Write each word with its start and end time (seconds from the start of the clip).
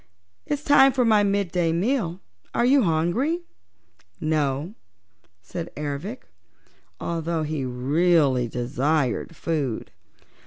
It's 0.47 0.63
time 0.63 0.93
for 0.93 1.05
my 1.05 1.21
midday 1.21 1.71
meal; 1.71 2.21
are 2.55 2.65
you 2.65 2.81
hungry?" 2.81 3.43
"No," 4.19 4.73
said 5.43 5.69
Ervic, 5.77 6.23
although 6.99 7.43
he 7.43 7.65
really 7.65 8.47
desired 8.47 9.35
food. 9.35 9.91